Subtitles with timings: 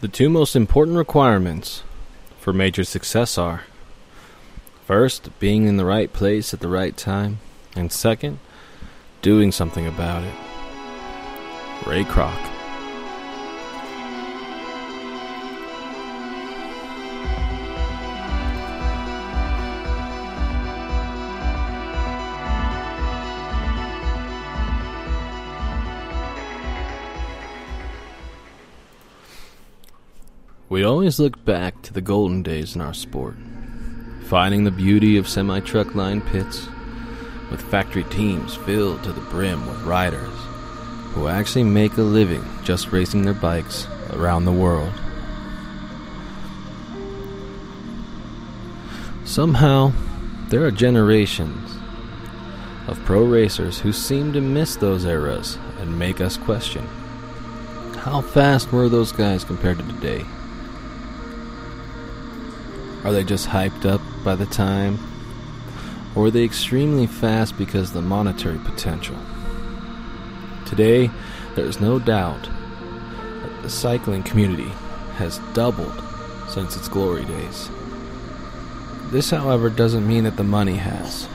[0.00, 1.82] The two most important requirements
[2.38, 3.64] for major success are
[4.86, 7.38] first, being in the right place at the right time,
[7.76, 8.38] and second,
[9.20, 10.34] doing something about it.
[11.86, 12.49] Ray Kroc.
[30.70, 33.34] We always look back to the golden days in our sport,
[34.26, 36.68] finding the beauty of semi truck line pits
[37.50, 40.32] with factory teams filled to the brim with riders
[41.12, 44.92] who actually make a living just racing their bikes around the world.
[49.24, 49.90] Somehow,
[50.50, 51.76] there are generations
[52.86, 56.86] of pro racers who seem to miss those eras and make us question
[57.96, 60.24] how fast were those guys compared to today?
[63.02, 64.98] Are they just hyped up by the time?
[66.14, 69.16] Or are they extremely fast because of the monetary potential?
[70.66, 71.10] Today,
[71.54, 74.70] there is no doubt that the cycling community
[75.16, 76.04] has doubled
[76.48, 77.70] since its glory days.
[79.10, 81.26] This, however, doesn't mean that the money has.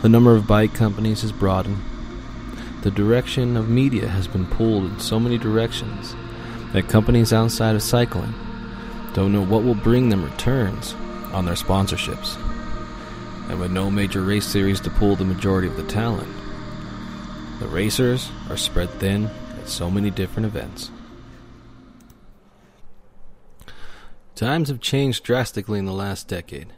[0.00, 1.78] The number of bike companies has broadened.
[2.82, 6.14] The direction of media has been pulled in so many directions
[6.72, 8.34] that companies outside of cycling
[9.16, 10.92] don't know what will bring them returns
[11.32, 12.36] on their sponsorships.
[13.48, 16.28] And with no major race series to pull the majority of the talent,
[17.58, 20.90] the racers are spread thin at so many different events.
[24.34, 26.74] Times have changed drastically in the last decade,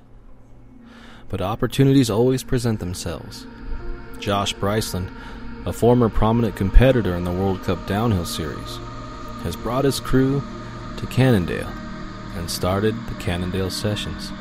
[1.28, 3.48] but opportunities always present themselves.
[4.20, 5.10] Josh Bryceland,
[5.66, 8.76] a former prominent competitor in the World Cup Downhill Series,
[9.42, 10.40] has brought his crew
[10.98, 11.72] to Cannondale
[12.38, 14.32] and started the Cannondale Sessions.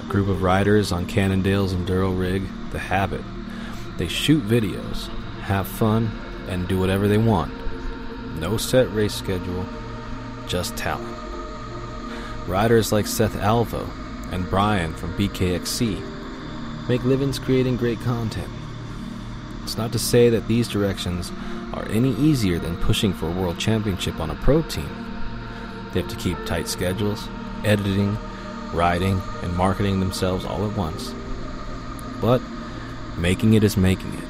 [0.00, 2.42] A group of riders on Cannondale's enduro rig,
[2.72, 3.22] The Habit.
[3.98, 5.08] They shoot videos,
[5.42, 6.10] have fun,
[6.48, 7.52] and do whatever they want.
[8.40, 9.66] No set race schedule,
[10.46, 11.16] just talent.
[12.48, 13.88] Riders like Seth Alvo
[14.32, 18.50] and Brian from BKXC make livings creating great content.
[19.62, 21.32] It's not to say that these directions
[21.72, 25.13] are any easier than pushing for a world championship on a pro team.
[25.94, 27.28] They have to keep tight schedules,
[27.64, 28.18] editing,
[28.72, 31.14] writing, and marketing themselves all at once.
[32.20, 32.42] But
[33.16, 34.24] making it is making it.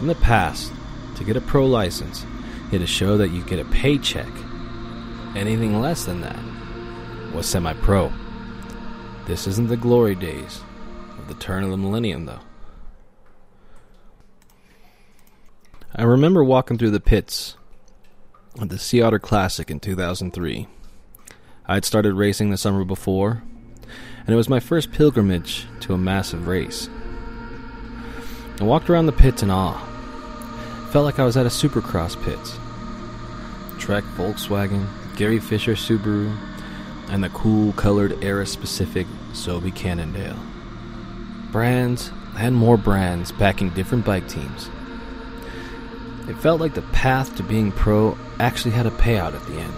[0.00, 0.72] In the past,
[1.16, 2.24] to get a pro license,
[2.66, 4.30] you had to show that you get a paycheck.
[5.34, 6.38] Anything less than that
[7.34, 8.12] was semi pro.
[9.26, 10.60] This isn't the glory days
[11.18, 12.40] of the turn of the millennium, though.
[15.96, 17.56] I remember walking through the pits
[18.60, 20.66] at the Sea Otter Classic in 2003.
[21.66, 23.42] I had started racing the summer before,
[24.20, 26.88] and it was my first pilgrimage to a massive race.
[28.60, 29.78] I walked around the pits in awe.
[30.90, 32.38] Felt like I was at a supercross pit.
[33.80, 34.86] Trek Volkswagen,
[35.16, 36.36] Gary Fisher Subaru,
[37.08, 40.38] and the cool colored era specific Sobe Cannondale.
[41.50, 44.68] Brands and more brands backing different bike teams.
[46.28, 49.74] It felt like the path to being pro actually had a payout at the end.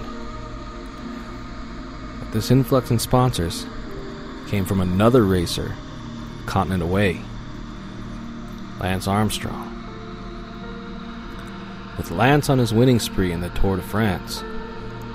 [2.21, 3.65] But this influx in sponsors
[4.49, 5.75] came from another racer,
[6.44, 7.22] continent away,
[8.78, 9.71] Lance Armstrong.
[11.97, 14.44] With Lance on his winning spree in the Tour de France,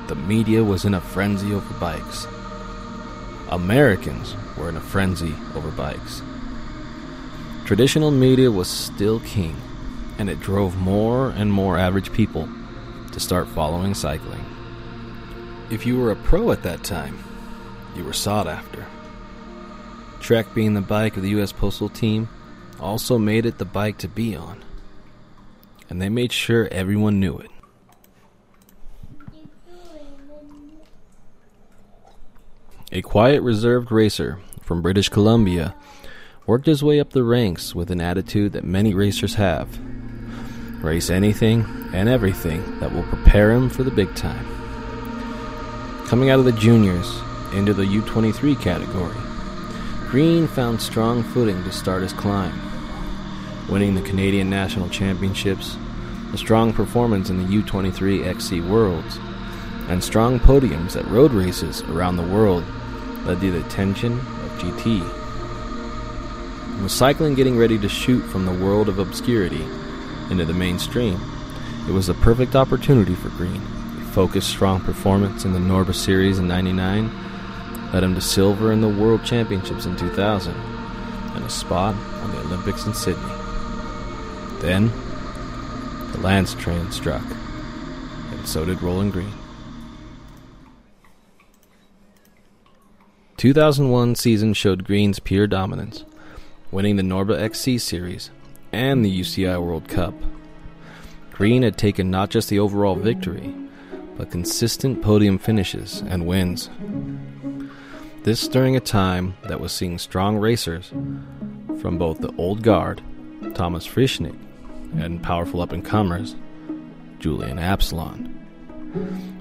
[0.07, 2.25] the media was in a frenzy over bikes.
[3.49, 6.23] Americans were in a frenzy over bikes.
[7.65, 9.55] Traditional media was still king
[10.19, 12.47] and it drove more and more average people
[13.11, 14.45] to start following cycling.
[15.71, 17.17] If you were a pro at that time,
[17.95, 18.85] you were sought after.
[20.19, 21.53] Trek being the bike of the U.S.
[21.53, 22.27] Postal Team
[22.79, 24.61] also made it the bike to be on,
[25.89, 27.49] and they made sure everyone knew it.
[32.91, 35.75] A quiet, reserved racer from British Columbia
[36.45, 39.79] worked his way up the ranks with an attitude that many racers have
[40.81, 44.45] race anything and everything that will prepare him for the big time.
[46.07, 47.19] Coming out of the juniors
[47.53, 49.15] into the U23 category,
[50.09, 52.59] Green found strong footing to start his climb,
[53.69, 55.77] winning the Canadian National Championships,
[56.33, 59.19] a strong performance in the U23 XC Worlds,
[59.87, 62.63] and strong podiums at road races around the world
[63.25, 65.01] led to the attention of GT.
[66.81, 69.65] With cycling getting ready to shoot from the world of obscurity
[70.29, 71.19] into the mainstream.
[71.87, 73.61] It was a perfect opportunity for Green.
[73.97, 77.09] He focused, strong performance in the Norba Series in 99
[77.93, 82.39] led him to silver in the World Championships in 2000 and a spot on the
[82.41, 83.33] Olympics in Sydney.
[84.59, 84.91] Then,
[86.11, 87.23] the Lance train struck,
[88.31, 89.33] and so did Roland Green.
[93.37, 96.03] 2001 season showed Green's pure dominance,
[96.71, 98.29] winning the Norba XC Series
[98.71, 100.13] and the UCI World Cup.
[101.31, 103.53] Green had taken not just the overall victory,
[104.17, 106.69] but consistent podium finishes and wins.
[108.23, 110.89] This during a time that was seeing strong racers
[111.79, 113.01] from both the old guard,
[113.53, 114.37] Thomas Frischknecht,
[114.97, 116.35] and powerful up and comers,
[117.19, 118.35] Julien Absalon.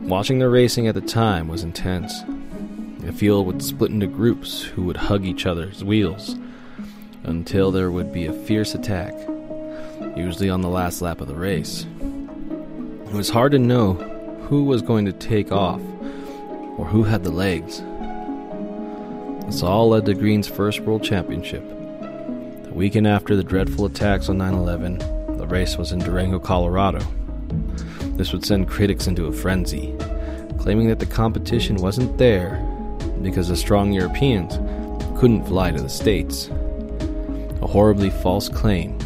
[0.02, 2.22] Watching the racing at the time was intense.
[3.00, 6.36] The field would split into groups who would hug each other's wheels
[7.28, 9.14] until there would be a fierce attack,
[10.16, 11.86] usually on the last lap of the race.
[13.06, 13.94] It was hard to know
[14.48, 15.80] who was going to take off
[16.78, 17.82] or who had the legs.
[19.46, 21.66] This all led to Green's first World Championship.
[21.68, 24.98] The weekend after the dreadful attacks on 9 11,
[25.36, 27.00] the race was in Durango, Colorado.
[28.16, 29.94] This would send critics into a frenzy,
[30.58, 32.56] claiming that the competition wasn't there
[33.22, 34.56] because the strong Europeans
[35.18, 36.50] couldn't fly to the States.
[37.68, 38.96] Horribly false claim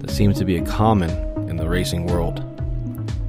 [0.00, 1.10] that seems to be a common
[1.48, 2.42] in the racing world.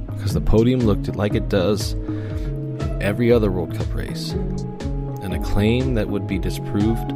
[0.06, 5.38] Because the podium looked like it does in every other World Cup race and a
[5.40, 7.10] claim that would be disproved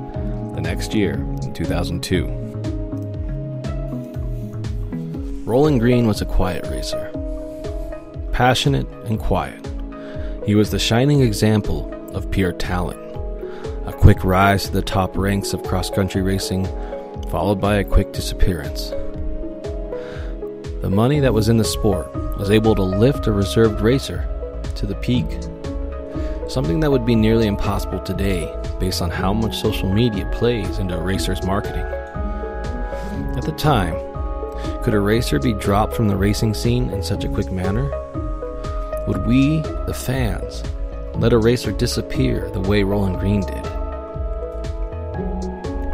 [0.54, 2.26] the next year, in 2002.
[5.46, 7.10] Roland Green was a quiet racer,
[8.32, 9.66] passionate and quiet.
[10.44, 13.00] He was the shining example of pure talent,
[13.86, 16.68] a quick rise to the top ranks of cross country racing,
[17.32, 18.90] followed by a quick disappearance.
[20.82, 24.28] The money that was in the sport was able to lift a reserved racer
[24.76, 25.26] to the peak
[26.52, 30.94] something that would be nearly impossible today based on how much social media plays into
[30.94, 31.86] a racer's marketing.
[33.36, 33.94] At the time,
[34.82, 37.88] could a racer be dropped from the racing scene in such a quick manner?
[39.08, 40.62] Would we, the fans,
[41.14, 43.71] let a racer disappear the way Roland Green did?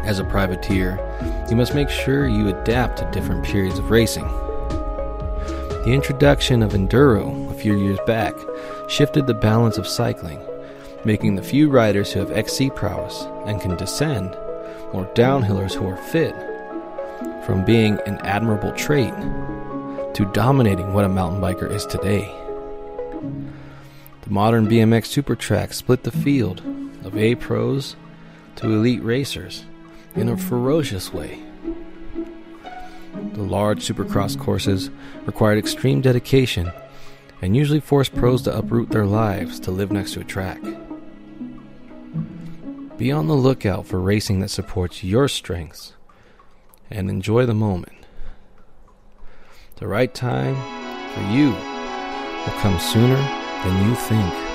[0.09, 0.99] As a privateer,
[1.51, 4.27] you must make sure you adapt to different periods of racing.
[5.85, 8.35] The introduction of enduro a few years back
[8.89, 10.41] shifted the balance of cycling
[11.05, 14.35] making the few riders who have XC prowess and can descend,
[14.93, 16.35] or downhillers who are fit,
[17.45, 19.13] from being an admirable trait
[20.15, 22.35] to dominating what a mountain biker is today.
[24.23, 26.63] The modern BMX super track split the field
[27.05, 27.95] of A pros
[28.57, 29.65] to elite racers
[30.19, 31.39] in a ferocious way.
[33.33, 34.91] The large supercross courses
[35.27, 36.73] required extreme dedication
[37.41, 40.61] and usually forced pros to uproot their lives to live next to a track.
[42.97, 45.93] Be on the lookout for racing that supports your strengths
[46.91, 47.93] and enjoy the moment.
[49.77, 50.57] The right time
[51.15, 54.48] for you will come sooner than you think.